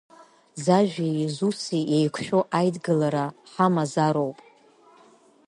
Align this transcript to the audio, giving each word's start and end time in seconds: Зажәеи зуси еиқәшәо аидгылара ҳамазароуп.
Зажәеи 0.63 1.23
зуси 1.35 1.87
еиқәшәо 1.95 2.39
аидгылара 2.57 3.25
ҳамазароуп. 3.51 4.37